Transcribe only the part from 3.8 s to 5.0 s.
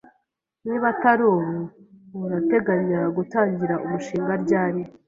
umushinga ryari?